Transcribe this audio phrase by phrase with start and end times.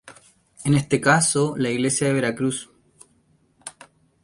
[0.65, 2.71] En este caso, la iglesia de la Veracruz.